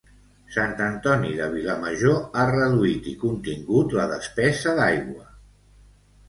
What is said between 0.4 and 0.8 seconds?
Sant